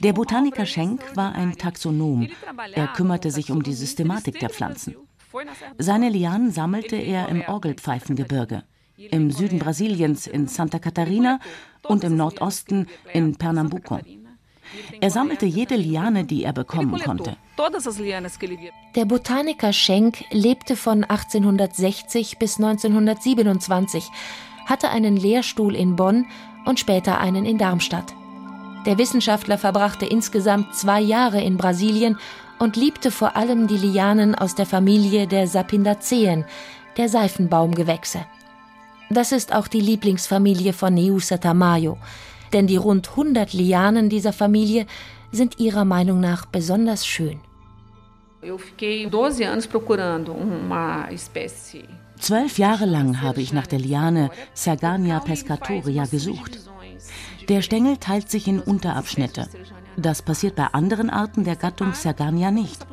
Der 0.00 0.12
Botaniker 0.12 0.66
Schenk 0.66 1.02
war 1.14 1.34
ein 1.34 1.56
Taxonom. 1.56 2.28
Er 2.72 2.88
kümmerte 2.88 3.30
sich 3.30 3.50
um 3.50 3.62
die 3.62 3.72
Systematik 3.72 4.38
der 4.38 4.50
Pflanzen. 4.50 4.96
Seine 5.78 6.10
Lianen 6.10 6.52
sammelte 6.52 6.96
er 6.96 7.28
im 7.28 7.42
Orgelpfeifengebirge, 7.42 8.62
im 8.96 9.30
Süden 9.30 9.58
Brasiliens 9.58 10.26
in 10.26 10.46
Santa 10.46 10.78
Catarina 10.78 11.40
und 11.82 12.04
im 12.04 12.16
Nordosten 12.16 12.86
in 13.12 13.36
Pernambuco. 13.36 13.98
Er 15.00 15.10
sammelte 15.10 15.46
jede 15.46 15.76
Liane, 15.76 16.24
die 16.24 16.44
er 16.44 16.52
bekommen 16.52 16.98
konnte. 17.00 17.36
Der 18.96 19.04
Botaniker 19.04 19.72
Schenk 19.72 20.24
lebte 20.30 20.74
von 20.74 21.04
1860 21.04 22.38
bis 22.38 22.56
1927, 22.56 24.10
hatte 24.66 24.90
einen 24.90 25.16
Lehrstuhl 25.16 25.76
in 25.76 25.94
Bonn 25.94 26.26
und 26.64 26.80
später 26.80 27.18
einen 27.18 27.44
in 27.46 27.58
Darmstadt. 27.58 28.14
Der 28.86 28.98
Wissenschaftler 28.98 29.56
verbrachte 29.56 30.04
insgesamt 30.04 30.74
zwei 30.74 31.00
Jahre 31.00 31.40
in 31.40 31.56
Brasilien 31.56 32.18
und 32.58 32.76
liebte 32.76 33.10
vor 33.10 33.36
allem 33.36 33.66
die 33.66 33.78
Lianen 33.78 34.34
aus 34.34 34.54
der 34.54 34.66
Familie 34.66 35.26
der 35.26 35.46
Sapindaceen, 35.46 36.44
der 36.96 37.08
Seifenbaumgewächse. 37.08 38.26
Das 39.10 39.32
ist 39.32 39.54
auch 39.54 39.68
die 39.68 39.80
Lieblingsfamilie 39.80 40.72
von 40.72 40.94
Neusa 40.94 41.38
Tamayo, 41.38 41.98
denn 42.52 42.66
die 42.66 42.76
rund 42.76 43.10
100 43.10 43.52
Lianen 43.52 44.08
dieser 44.08 44.32
Familie 44.32 44.86
sind 45.34 45.58
ihrer 45.58 45.84
Meinung 45.84 46.20
nach 46.20 46.46
besonders 46.46 47.06
schön. 47.06 47.40
Zwölf 52.18 52.58
Jahre 52.58 52.86
lang 52.86 53.22
habe 53.22 53.40
ich 53.40 53.52
nach 53.52 53.66
der 53.66 53.78
Liane 53.78 54.30
Sergania 54.54 55.20
pescatoria 55.20 56.04
gesucht. 56.06 56.58
Der 57.48 57.62
Stängel 57.62 57.96
teilt 57.98 58.30
sich 58.30 58.48
in 58.48 58.60
Unterabschnitte. 58.60 59.48
Das 59.96 60.22
passiert 60.22 60.56
bei 60.56 60.66
anderen 60.66 61.10
Arten 61.10 61.44
der 61.44 61.56
Gattung 61.56 61.92
Sergania 61.94 62.50
nicht. 62.50 62.86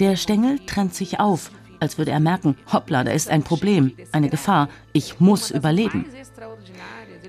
Der 0.00 0.16
Stängel 0.16 0.58
trennt 0.66 0.94
sich 0.94 1.20
auf, 1.20 1.50
als 1.80 1.98
würde 1.98 2.10
er 2.10 2.20
merken, 2.20 2.56
hoppla, 2.72 3.04
da 3.04 3.12
ist 3.12 3.28
ein 3.28 3.42
Problem, 3.42 3.92
eine 4.12 4.28
Gefahr, 4.28 4.68
ich 4.92 5.20
muss 5.20 5.50
überleben. 5.50 6.06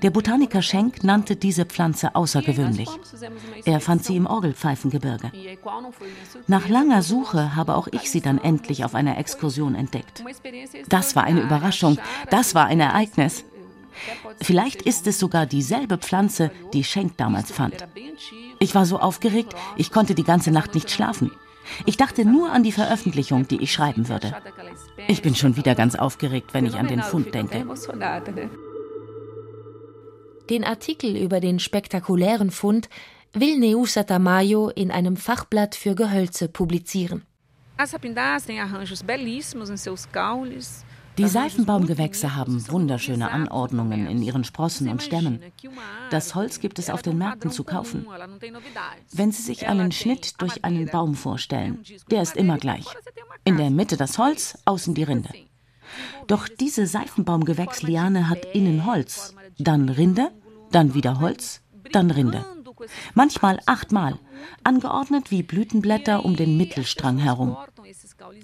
Der 0.02 0.10
Botaniker 0.10 0.62
Schenk 0.62 1.04
nannte 1.04 1.36
diese 1.36 1.64
Pflanze 1.64 2.14
außergewöhnlich. 2.14 2.88
Er 3.64 3.80
fand 3.80 4.04
sie 4.04 4.16
im 4.16 4.26
Orgelpfeifengebirge. 4.26 5.32
Nach 6.46 6.68
langer 6.68 7.02
Suche 7.02 7.56
habe 7.56 7.76
auch 7.76 7.88
ich 7.88 8.10
sie 8.10 8.20
dann 8.20 8.38
endlich 8.38 8.84
auf 8.84 8.94
einer 8.94 9.18
Exkursion 9.18 9.74
entdeckt. 9.74 10.22
Das 10.88 11.16
war 11.16 11.24
eine 11.24 11.40
Überraschung, 11.40 11.98
das 12.30 12.54
war 12.54 12.66
ein 12.66 12.80
Ereignis. 12.80 13.44
Vielleicht 14.42 14.82
ist 14.82 15.06
es 15.06 15.18
sogar 15.18 15.46
dieselbe 15.46 15.98
Pflanze, 15.98 16.50
die 16.72 16.84
Schenk 16.84 17.16
damals 17.16 17.50
fand. 17.50 17.86
Ich 18.58 18.74
war 18.74 18.84
so 18.86 18.98
aufgeregt, 18.98 19.54
ich 19.76 19.90
konnte 19.90 20.14
die 20.14 20.24
ganze 20.24 20.50
Nacht 20.50 20.74
nicht 20.74 20.90
schlafen. 20.90 21.30
Ich 21.84 21.96
dachte 21.96 22.24
nur 22.24 22.52
an 22.52 22.62
die 22.62 22.72
Veröffentlichung, 22.72 23.48
die 23.48 23.62
ich 23.62 23.72
schreiben 23.72 24.08
würde. 24.08 24.34
Ich 25.08 25.22
bin 25.22 25.34
schon 25.34 25.56
wieder 25.56 25.74
ganz 25.74 25.94
aufgeregt, 25.96 26.54
wenn 26.54 26.66
ich 26.66 26.76
an 26.76 26.86
den 26.86 27.02
Fund 27.02 27.34
denke. 27.34 27.66
Den 30.50 30.64
Artikel 30.64 31.16
über 31.16 31.40
den 31.40 31.58
spektakulären 31.58 32.50
Fund 32.50 32.88
will 33.32 33.58
Neusa 33.58 34.04
Tamayo 34.04 34.68
in 34.68 34.90
einem 34.90 35.16
Fachblatt 35.16 35.74
für 35.74 35.94
Gehölze 35.94 36.48
publizieren. 36.48 37.22
Die 41.18 41.28
Seifenbaumgewächse 41.28 42.36
haben 42.36 42.68
wunderschöne 42.70 43.30
Anordnungen 43.30 44.06
in 44.06 44.22
ihren 44.22 44.44
Sprossen 44.44 44.88
und 44.88 45.02
Stämmen. 45.02 45.40
Das 46.10 46.34
Holz 46.34 46.60
gibt 46.60 46.78
es 46.78 46.90
auf 46.90 47.02
den 47.02 47.18
Märkten 47.18 47.50
zu 47.50 47.64
kaufen. 47.64 48.06
Wenn 49.12 49.32
Sie 49.32 49.42
sich 49.42 49.66
einen 49.66 49.92
Schnitt 49.92 50.40
durch 50.40 50.64
einen 50.64 50.86
Baum 50.86 51.14
vorstellen, 51.14 51.82
der 52.10 52.22
ist 52.22 52.36
immer 52.36 52.58
gleich. 52.58 52.86
In 53.44 53.56
der 53.56 53.70
Mitte 53.70 53.96
das 53.96 54.18
Holz, 54.18 54.58
außen 54.64 54.94
die 54.94 55.04
Rinde. 55.04 55.30
Doch 56.26 56.48
diese 56.48 56.86
Seifenbaumgewächsliane 56.86 58.28
hat 58.28 58.44
innen 58.54 58.84
Holz, 58.86 59.34
dann 59.58 59.88
Rinde, 59.88 60.30
dann 60.70 60.94
wieder 60.94 61.20
Holz, 61.20 61.62
dann 61.92 62.10
Rinde. 62.10 62.44
Manchmal 63.14 63.60
achtmal, 63.66 64.18
angeordnet 64.62 65.30
wie 65.30 65.42
Blütenblätter 65.42 66.24
um 66.24 66.36
den 66.36 66.56
Mittelstrang 66.56 67.18
herum. 67.18 67.56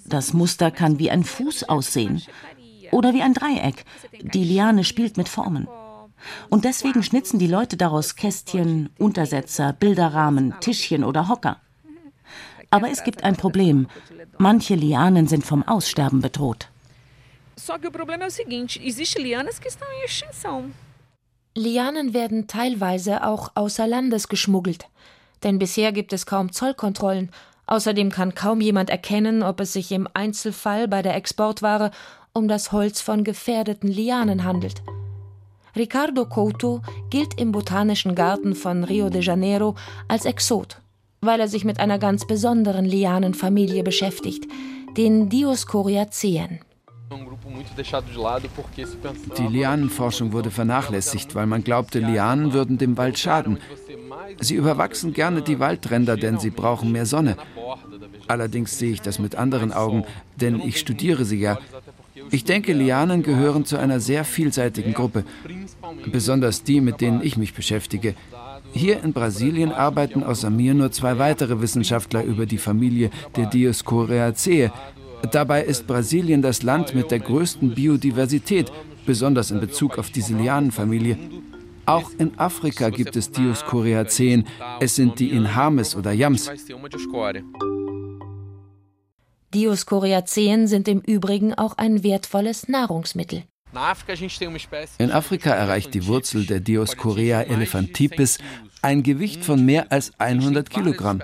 Das 0.07 0.33
Muster 0.33 0.71
kann 0.71 0.99
wie 0.99 1.11
ein 1.11 1.25
Fuß 1.25 1.69
aussehen 1.69 2.23
oder 2.91 3.13
wie 3.15 3.23
ein 3.23 3.35
Dreieck. 3.35 3.85
Die 4.23 4.45
Liane 4.45 4.85
spielt 4.85 5.17
mit 5.17 5.29
Formen. 5.29 5.69
Und 6.49 6.65
deswegen 6.65 7.03
schnitzen 7.03 7.39
die 7.39 7.49
Leute 7.49 7.77
daraus 7.77 8.15
Kästchen, 8.15 8.91
Untersetzer, 8.99 9.73
Bilderrahmen, 9.73 10.55
Tischchen 10.61 11.03
oder 11.05 11.29
Hocker. 11.29 11.61
Aber 12.71 12.91
es 12.91 13.05
gibt 13.05 13.25
ein 13.25 13.37
Problem. 13.37 13.89
Manche 14.39 14.75
Lianen 14.75 15.27
sind 15.27 15.45
vom 15.45 15.63
Aussterben 15.63 16.21
bedroht. 16.21 16.69
Lianen 21.55 22.15
werden 22.15 22.47
teilweise 22.47 23.27
auch 23.27 23.53
außer 23.55 23.87
Landes 23.87 24.29
geschmuggelt. 24.29 24.87
Denn 25.43 25.59
bisher 25.59 25.93
gibt 25.93 26.13
es 26.13 26.25
kaum 26.25 26.53
Zollkontrollen. 26.53 27.31
Außerdem 27.67 28.11
kann 28.11 28.35
kaum 28.35 28.61
jemand 28.61 28.91
erkennen, 28.91 29.43
ob 29.43 29.61
es 29.61 29.73
sich 29.73 29.93
im 29.93 30.09
Einzelfall 30.15 30.89
bei 30.89 31.03
der 31.03 31.15
Exportware 31.15 31.91
um 32.33 32.49
das 32.49 32.73
Holz 32.73 33.01
von 33.01 33.25
gefährdeten 33.25 33.91
Lianen 33.91 34.45
handelt. 34.45 34.83
Ricardo 35.77 36.27
Couto 36.27 36.83
gilt 37.11 37.41
im 37.41 37.53
Botanischen 37.53 38.15
Garten 38.15 38.55
von 38.55 38.85
Rio 38.85 39.11
de 39.11 39.23
Janeiro 39.23 39.75
als 40.09 40.25
Exot, 40.25 40.81
weil 41.21 41.41
er 41.41 41.49
sich 41.49 41.65
mit 41.65 41.81
einer 41.81 41.99
ganz 41.99 42.27
besonderen 42.27 42.85
Lianenfamilie 42.85 43.83
beschäftigt, 43.83 44.47
den 44.97 45.29
Dioscoriaceen. 45.29 46.61
Die 49.39 49.47
Lianenforschung 49.47 50.33
wurde 50.33 50.51
vernachlässigt, 50.51 51.35
weil 51.35 51.47
man 51.47 51.65
glaubte, 51.65 51.99
Lianen 51.99 52.53
würden 52.53 52.79
dem 52.79 52.97
Wald 52.97 53.19
schaden. 53.19 53.59
Sie 54.41 54.55
überwachsen 54.55 55.13
gerne 55.13 55.43
die 55.43 55.59
Waldränder, 55.59 56.17
denn 56.17 56.39
sie 56.39 56.51
brauchen 56.51 56.93
mehr 56.93 57.07
Sonne. 57.07 57.37
Allerdings 58.29 58.79
sehe 58.79 58.93
ich 58.93 59.01
das 59.01 59.19
mit 59.19 59.35
anderen 59.35 59.73
Augen, 59.73 60.05
denn 60.41 60.61
ich 60.61 60.79
studiere 60.79 61.25
sie 61.25 61.41
ja. 61.41 61.59
Ich 62.31 62.45
denke, 62.45 62.73
Lianen 62.73 63.23
gehören 63.23 63.65
zu 63.65 63.77
einer 63.77 64.01
sehr 64.01 64.25
vielseitigen 64.25 64.95
Gruppe, 64.95 65.25
besonders 66.11 66.63
die, 66.63 66.81
mit 66.81 67.01
denen 67.01 67.23
ich 67.23 67.37
mich 67.37 67.55
beschäftige. 67.55 68.15
Hier 68.73 69.03
in 69.03 69.13
Brasilien 69.13 69.73
arbeiten 69.73 70.23
außer 70.23 70.49
mir 70.49 70.73
nur 70.73 70.91
zwei 70.93 71.19
weitere 71.19 71.61
Wissenschaftler 71.61 72.23
über 72.25 72.47
die 72.47 72.59
Familie 72.59 73.11
der 73.37 73.47
Dioscoreaceae. 73.47 74.71
Dabei 75.31 75.63
ist 75.63 75.87
Brasilien 75.87 76.43
das 76.43 76.63
Land 76.63 76.95
mit 76.95 77.11
der 77.11 77.21
größten 77.21 77.75
Biodiversität, 77.75 78.73
besonders 79.07 79.51
in 79.51 79.61
Bezug 79.61 79.99
auf 79.99 80.11
diese 80.11 80.35
Lianenfamilie. 80.35 81.17
Auch 81.87 82.11
in 82.19 82.39
Afrika 82.39 82.91
gibt 82.91 83.17
es 83.17 83.31
Dioscoreaceen. 83.31 84.47
Es 84.81 84.95
sind 84.97 85.19
die 85.19 85.31
Inhames 85.31 85.97
oder 85.97 86.13
Yams. 86.13 86.51
Dioscoriaceen 89.55 90.67
sind 90.67 90.89
im 90.89 91.01
Übrigen 91.01 91.55
auch 91.55 91.77
ein 91.77 92.03
wertvolles 92.03 92.69
Nahrungsmittel. 92.69 93.45
In 94.99 95.11
Afrika 95.11 95.51
erreicht 95.51 95.95
die 95.95 96.07
Wurzel 96.07 96.47
der 96.47 96.61
Dioscorea 96.61 97.43
elephantipes 97.43 98.39
ein 98.83 99.03
Gewicht 99.03 99.45
von 99.45 99.65
mehr 99.65 99.91
als 99.91 100.13
100 100.19 100.69
Kilogramm. 100.69 101.23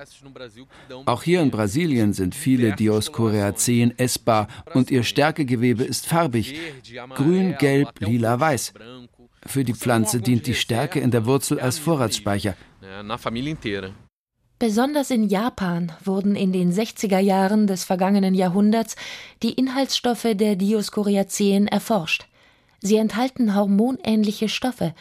Auch 1.07 1.23
hier 1.23 1.43
in 1.43 1.51
Brasilien 1.51 2.13
sind 2.13 2.35
viele 2.35 2.75
Dioscoreaceen 2.75 3.99
essbar 3.99 4.49
und 4.75 4.91
ihr 4.91 5.03
Stärkegewebe 5.03 5.85
ist 5.85 6.07
farbig, 6.07 6.55
grün, 7.15 7.57
gelb, 7.59 8.01
lila, 8.01 8.39
weiß. 8.39 8.73
Für 9.47 9.65
die 9.65 9.75
Pflanze 9.75 10.21
dient 10.21 10.47
die 10.47 10.55
Stärke 10.55 11.01
in 11.01 11.11
der 11.11 11.27
Wurzel 11.27 11.61
als 11.61 11.79
Vorratsspeicher. 11.79 12.55
Besonders 14.61 15.11
in 15.13 15.29
Japan 15.29 15.93
wurden 16.05 16.35
in 16.35 16.53
den 16.53 16.73
60er 16.73 17.21
Jahren 17.21 17.69
des 17.69 17.85
vergangenen 17.85 18.35
Jahrhunderts 18.35 18.97
die 19.43 19.53
Inhaltsstoffe 19.53 20.27
der 20.35 20.57
Dioscoriaceen 20.57 21.69
erforscht. 21.69 22.27
Sie 22.81 22.97
enthalten 22.97 23.55
hormonähnliche 23.55 24.49
Stoffe, 24.49 24.95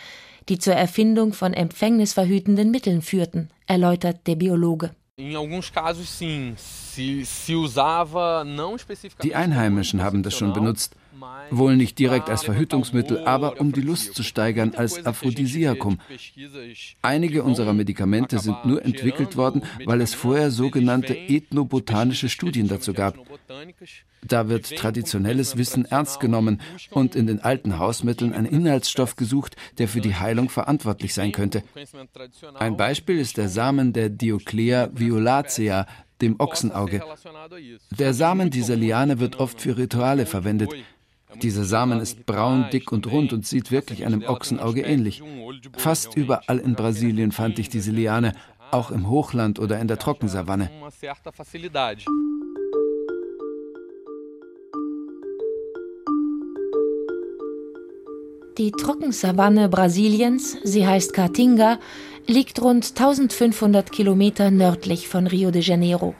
die 0.49 0.59
zur 0.59 0.73
Erfindung 0.73 1.33
von 1.33 1.53
empfängnisverhütenden 1.53 2.71
Mitteln 2.71 3.01
führten, 3.01 3.49
erläutert 3.65 4.27
der 4.27 4.35
Biologe. 4.35 4.91
Die 5.19 5.35
Einheimischen 9.35 10.03
haben 10.03 10.23
das 10.23 10.37
schon 10.37 10.53
benutzt. 10.53 10.95
Wohl 11.51 11.75
nicht 11.77 11.97
direkt 11.99 12.29
als 12.29 12.43
Verhütungsmittel, 12.43 13.25
aber 13.25 13.59
um 13.59 13.71
die 13.71 13.81
Lust 13.81 14.15
zu 14.15 14.23
steigern 14.23 14.73
als 14.75 15.05
Aphrodisiakum. 15.05 15.99
Einige 17.01 17.43
unserer 17.43 17.73
Medikamente 17.73 18.39
sind 18.39 18.65
nur 18.65 18.83
entwickelt 18.83 19.37
worden, 19.37 19.63
weil 19.85 20.01
es 20.01 20.13
vorher 20.13 20.51
sogenannte 20.51 21.17
ethnobotanische 21.17 22.29
Studien 22.29 22.67
dazu 22.67 22.93
gab. 22.93 23.17
Da 24.25 24.49
wird 24.49 24.75
traditionelles 24.75 25.57
Wissen 25.57 25.85
ernst 25.85 26.19
genommen 26.19 26.61
und 26.91 27.15
in 27.15 27.27
den 27.27 27.39
alten 27.39 27.77
Hausmitteln 27.79 28.33
ein 28.33 28.45
Inhaltsstoff 28.45 29.15
gesucht, 29.15 29.55
der 29.77 29.87
für 29.87 30.01
die 30.01 30.15
Heilung 30.15 30.49
verantwortlich 30.49 31.13
sein 31.13 31.31
könnte. 31.31 31.63
Ein 32.55 32.77
Beispiel 32.77 33.19
ist 33.19 33.37
der 33.37 33.49
Samen 33.49 33.93
der 33.93 34.09
Dioclea 34.09 34.89
violacea, 34.93 35.85
dem 36.21 36.39
Ochsenauge. 36.39 37.03
Der 37.97 38.13
Samen 38.13 38.49
dieser 38.49 38.75
Liane 38.75 39.19
wird 39.19 39.39
oft 39.39 39.61
für 39.61 39.77
Rituale 39.77 40.25
verwendet. 40.25 40.73
Dieser 41.41 41.63
Samen 41.63 41.99
ist 41.99 42.25
braun, 42.25 42.67
dick 42.71 42.91
und 42.91 43.11
rund 43.11 43.33
und 43.33 43.45
sieht 43.45 43.71
wirklich 43.71 44.05
einem 44.05 44.23
Ochsenauge 44.23 44.81
ähnlich. 44.81 45.21
Fast 45.75 46.15
überall 46.15 46.59
in 46.59 46.75
Brasilien 46.75 47.31
fand 47.31 47.59
ich 47.59 47.69
diese 47.69 47.91
Liane, 47.91 48.33
auch 48.71 48.91
im 48.91 49.09
Hochland 49.09 49.59
oder 49.59 49.79
in 49.79 49.87
der 49.87 49.97
Trockensavanne. 49.97 50.69
Die 58.57 58.71
Trockensavanne 58.71 59.69
Brasiliens, 59.69 60.57
sie 60.63 60.87
heißt 60.87 61.13
Caatinga, 61.13 61.79
liegt 62.25 62.59
rund 62.61 62.89
1500 62.89 63.91
Kilometer 63.91 64.49
nördlich 64.49 65.07
von 65.07 65.27
Rio 65.27 65.51
de 65.51 65.61
Janeiro. 65.61 66.15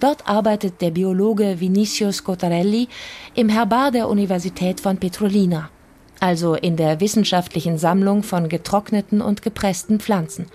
Dort 0.00 0.26
arbeitet 0.26 0.80
der 0.80 0.90
Biologe 0.90 1.60
Vinicius 1.60 2.24
Cottarelli 2.24 2.88
im 3.34 3.50
Herbar 3.50 3.90
der 3.90 4.08
Universität 4.08 4.80
von 4.80 4.96
Petrolina, 4.96 5.68
also 6.20 6.54
in 6.54 6.76
der 6.76 7.00
wissenschaftlichen 7.00 7.76
Sammlung 7.76 8.22
von 8.22 8.48
getrockneten 8.48 9.20
und 9.20 9.42
gepressten 9.42 10.00
Pflanzen. 10.00 10.46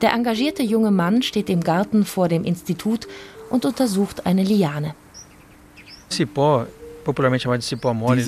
Der 0.00 0.12
engagierte 0.12 0.62
junge 0.62 0.92
Mann 0.92 1.22
steht 1.22 1.50
im 1.50 1.60
Garten 1.60 2.04
vor 2.04 2.28
dem 2.28 2.44
Institut 2.44 3.08
und 3.50 3.64
untersucht 3.64 4.26
eine 4.26 4.44
Liane. 4.44 4.94
Diese 6.10 6.26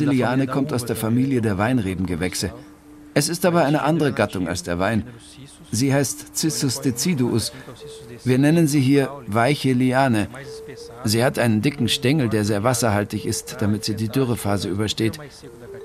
Liane 0.05 0.47
kommt 0.49 0.73
aus 0.73 0.85
der 0.85 0.97
Familie 0.97 1.41
der 1.41 1.59
Weinrebengewächse. 1.59 2.53
Es 3.14 3.29
ist 3.29 3.44
aber 3.44 3.64
eine 3.64 3.83
andere 3.83 4.12
Gattung 4.12 4.49
als 4.49 4.62
der 4.62 4.79
Wein. 4.79 5.05
Sie 5.73 5.92
heißt 5.92 6.37
Cissus 6.37 6.81
deciduus. 6.81 7.53
Wir 8.25 8.38
nennen 8.38 8.66
sie 8.66 8.81
hier 8.81 9.11
weiche 9.27 9.73
Liane. 9.73 10.29
Sie 11.05 11.25
hat 11.25 11.38
einen 11.38 11.62
dicken 11.62 11.88
Stängel, 11.88 12.29
der 12.29 12.44
sehr 12.44 12.62
wasserhaltig 12.62 13.27
ist, 13.27 13.57
damit 13.61 13.85
sie 13.85 13.94
die 13.94 14.09
Dürrephase 14.09 14.68
übersteht. 14.68 15.18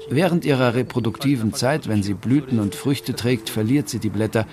Während 0.09 0.45
ihrer 0.45 0.75
reproduktiven 0.75 1.53
Zeit, 1.53 1.87
wenn 1.87 2.03
sie 2.03 2.13
Blüten 2.13 2.59
und 2.59 2.75
Früchte 2.75 3.15
trägt, 3.15 3.49
verliert 3.49 3.89
sie 3.89 3.99
die 3.99 4.09
Blätter. 4.09 4.45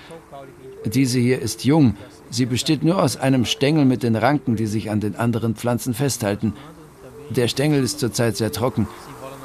Diese 0.85 1.19
hier 1.19 1.41
ist 1.41 1.63
jung. 1.63 1.95
Sie 2.29 2.45
besteht 2.45 2.83
nur 2.83 3.01
aus 3.01 3.17
einem 3.17 3.45
Stängel 3.45 3.85
mit 3.85 4.03
den 4.03 4.15
Ranken, 4.15 4.55
die 4.55 4.65
sich 4.65 4.89
an 4.89 4.99
den 4.99 5.15
anderen 5.15 5.55
Pflanzen 5.55 5.93
festhalten. 5.93 6.53
Der 7.29 7.47
Stängel 7.47 7.83
ist 7.83 7.99
zurzeit 7.99 8.37
sehr 8.37 8.51
trocken. 8.51 8.87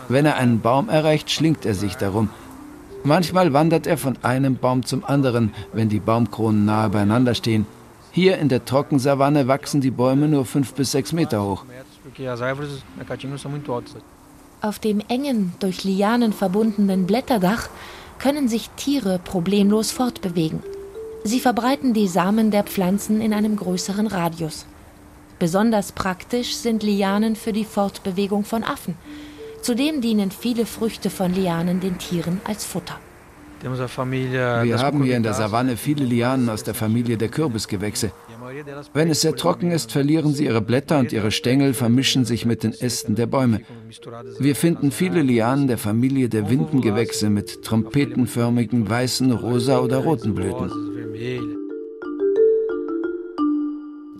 Wenn 0.09 0.25
er 0.25 0.37
einen 0.37 0.61
Baum 0.61 0.88
erreicht, 0.88 1.31
schlingt 1.31 1.67
er 1.67 1.75
sich 1.75 1.97
darum. 1.97 2.31
Manchmal 3.09 3.55
wandert 3.55 3.87
er 3.87 3.97
von 3.97 4.18
einem 4.23 4.57
Baum 4.57 4.85
zum 4.85 5.03
anderen, 5.03 5.55
wenn 5.73 5.88
die 5.88 5.99
Baumkronen 5.99 6.66
nahe 6.66 6.90
beieinander 6.90 7.35
stehen. 7.35 7.64
Hier 8.11 8.37
in 8.37 8.51
der 8.51 8.66
Trockensavanne 8.66 9.49
wachsen 9.49 9.81
die 9.81 9.90
Bäume 9.90 10.29
nur 10.29 10.44
fünf 10.44 10.75
bis 10.75 10.92
sechs 10.92 11.14
Meter 11.14 11.42
hoch. 11.42 11.64
Auf 14.61 14.79
dem 14.79 15.01
engen, 15.09 15.55
durch 15.59 15.85
Lianen 15.85 16.35
verbundenen 16.35 17.07
Blätterdach 17.07 17.71
können 18.18 18.47
sich 18.47 18.68
Tiere 18.77 19.18
problemlos 19.25 19.90
fortbewegen. 19.90 20.62
Sie 21.25 21.40
verbreiten 21.40 21.94
die 21.94 22.09
Samen 22.09 22.51
der 22.51 22.64
Pflanzen 22.64 23.23
in 23.23 23.33
einem 23.33 23.57
größeren 23.57 24.07
Radius. 24.07 24.66
Besonders 25.38 25.92
praktisch 25.92 26.57
sind 26.57 26.83
Lianen 26.83 27.37
für 27.37 27.55
die 27.55 27.64
Fortbewegung 27.64 28.44
von 28.44 28.64
Affen. 28.64 28.97
Zudem 29.62 30.01
dienen 30.01 30.31
viele 30.31 30.66
Früchte 30.66 31.11
von 31.11 31.35
Lianen 31.35 31.81
den 31.81 31.99
Tieren 31.99 32.40
als 32.44 32.64
Futter. 32.64 32.99
Wir 33.61 34.79
haben 34.79 35.03
hier 35.03 35.16
in 35.16 35.25
der 35.25 35.35
Savanne 35.35 35.77
viele 35.77 36.05
Lianen 36.05 36.49
aus 36.49 36.62
der 36.62 36.75
Familie 36.75 37.16
der 37.16 37.29
Kürbisgewächse. 37.29 38.12
Wenn 38.94 39.11
es 39.11 39.21
sehr 39.23 39.35
trocken 39.35 39.73
ist, 39.73 39.90
verlieren 39.90 40.33
sie 40.33 40.44
ihre 40.44 40.61
Blätter 40.61 41.01
und 41.01 41.12
ihre 41.12 41.33
Stängel 41.33 41.75
vermischen 41.75 42.25
sich 42.25 42.47
mit 42.47 42.62
den 42.62 42.73
Ästen 42.73 43.16
der 43.16 43.27
Bäume. 43.27 43.61
Wir 44.38 44.55
finden 44.55 44.92
viele 44.92 45.23
Lianen 45.23 45.66
der 45.66 45.79
Familie 45.79 46.29
der 46.29 46.49
Windengewächse 46.49 47.31
mit 47.31 47.64
trompetenförmigen 47.64 48.88
weißen, 48.88 49.33
rosa 49.33 49.81
oder 49.81 49.99
roten 49.99 50.35
Blüten. 50.35 50.71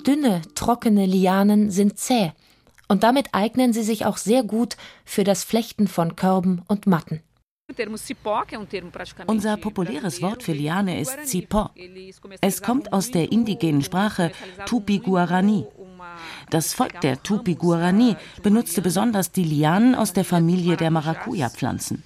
Dünne, 0.05 0.43
trockene 0.55 1.07
Lianen 1.07 1.71
sind 1.71 1.99
zäh 1.99 2.33
und 2.89 3.03
damit 3.03 3.29
eignen 3.33 3.73
sie 3.73 3.83
sich 3.83 4.07
auch 4.07 4.17
sehr 4.17 4.43
gut 4.43 4.77
für 5.05 5.25
das 5.25 5.45
Flechten 5.45 5.87
von 5.87 6.17
Körben 6.17 6.63
und 6.69 6.87
Matten. 6.87 7.23
Unser 9.27 9.57
populäres 9.59 10.23
Wort 10.23 10.43
für 10.43 10.53
Liane 10.53 11.01
ist 11.01 11.19
Cipó. 11.27 11.69
Es 12.41 12.63
kommt 12.63 12.93
aus 12.95 13.11
der 13.11 13.31
indigenen 13.31 13.83
Sprache 13.83 14.33
Tupi-Guarani. 14.65 15.67
Das 16.49 16.73
Volk 16.73 17.01
der 17.03 17.23
Tupi-Guarani 17.23 18.17
benutzte 18.43 18.81
besonders 18.81 19.33
die 19.33 19.45
Lianen 19.45 19.95
aus 19.95 20.15
der 20.15 20.25
Familie 20.25 20.79
der 20.79 20.91
Maracuja-Pflanzen. 20.91 22.03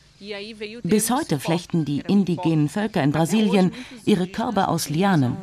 Bis 0.82 1.10
heute 1.10 1.38
flechten 1.38 1.84
die 1.84 2.00
indigenen 2.00 2.68
Völker 2.68 3.02
in 3.02 3.12
Brasilien 3.12 3.72
ihre 4.04 4.26
Körbe 4.26 4.68
aus 4.68 4.88
Lianen. 4.88 5.36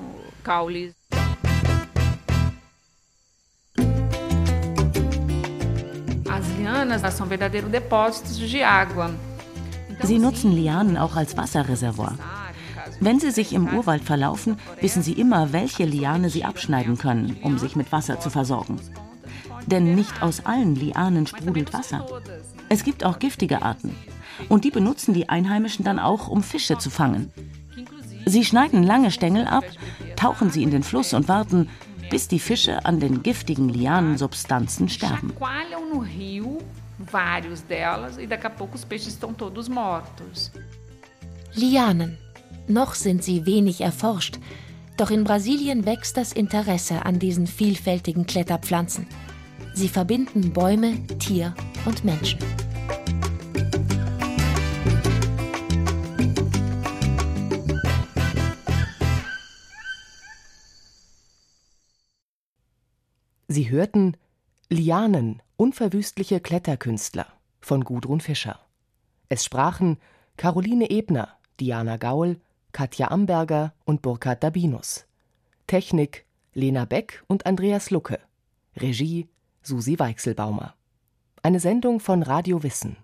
Sie 10.01 10.17
nutzen 10.17 10.51
Lianen 10.51 10.97
auch 10.97 11.15
als 11.15 11.37
Wasserreservoir. 11.37 12.15
Wenn 12.99 13.19
Sie 13.19 13.31
sich 13.31 13.53
im 13.53 13.67
Urwald 13.67 14.03
verlaufen, 14.03 14.57
wissen 14.81 15.03
Sie 15.03 15.13
immer, 15.13 15.53
welche 15.53 15.85
Liane 15.85 16.29
Sie 16.29 16.43
abschneiden 16.43 16.97
können, 16.97 17.37
um 17.43 17.57
sich 17.57 17.75
mit 17.75 17.91
Wasser 17.91 18.19
zu 18.19 18.29
versorgen. 18.29 18.79
Denn 19.67 19.95
nicht 19.95 20.21
aus 20.21 20.45
allen 20.45 20.75
Lianen 20.75 21.27
sprudelt 21.27 21.73
Wasser. 21.73 22.05
Es 22.69 22.83
gibt 22.83 23.03
auch 23.03 23.19
giftige 23.19 23.61
Arten. 23.61 23.95
Und 24.47 24.63
die 24.63 24.71
benutzen 24.71 25.13
die 25.13 25.29
Einheimischen 25.29 25.83
dann 25.85 25.99
auch, 25.99 26.27
um 26.27 26.43
Fische 26.43 26.77
zu 26.77 26.89
fangen. 26.89 27.31
Sie 28.25 28.45
schneiden 28.45 28.83
lange 28.83 29.11
Stängel 29.11 29.47
ab, 29.47 29.63
tauchen 30.15 30.49
sie 30.49 30.63
in 30.63 30.71
den 30.71 30.83
Fluss 30.83 31.13
und 31.13 31.27
warten, 31.27 31.69
bis 32.09 32.27
die 32.27 32.39
Fische 32.39 32.85
an 32.85 32.99
den 32.99 33.23
giftigen 33.23 33.69
Lianensubstanzen 33.69 34.89
sterben. 34.89 35.33
Lianen. 41.53 42.17
Noch 42.67 42.93
sind 42.93 43.23
sie 43.23 43.45
wenig 43.45 43.81
erforscht, 43.81 44.37
doch 44.97 45.09
in 45.09 45.23
Brasilien 45.23 45.85
wächst 45.85 46.17
das 46.17 46.33
Interesse 46.33 47.05
an 47.05 47.19
diesen 47.19 47.47
vielfältigen 47.47 48.25
Kletterpflanzen. 48.25 49.07
Sie 49.73 49.87
verbinden 49.87 50.51
Bäume, 50.51 51.07
Tier 51.19 51.55
und 51.85 52.03
Menschen. 52.03 52.39
Sie 63.51 63.71
hörten 63.71 64.15
Lianen, 64.69 65.41
unverwüstliche 65.57 66.39
Kletterkünstler 66.39 67.25
von 67.59 67.83
Gudrun 67.83 68.21
Fischer. 68.21 68.59
Es 69.27 69.43
sprachen 69.43 69.97
Caroline 70.37 70.91
Ebner, 70.91 71.29
Diana 71.59 71.97
Gaul, 71.97 72.39
Katja 72.73 73.09
Amberger 73.09 73.73
und 73.85 74.03
Burkhard 74.03 74.43
Dabinus. 74.43 75.07
Technik 75.65 76.27
Lena 76.53 76.85
Beck 76.85 77.23
und 77.25 77.47
Andreas 77.47 77.89
Lucke. 77.89 78.19
Regie 78.77 79.27
Susi 79.63 79.97
Weichselbaumer. 79.97 80.75
Eine 81.41 81.59
Sendung 81.59 81.99
von 81.99 82.21
Radio 82.21 82.61
Wissen. 82.61 82.97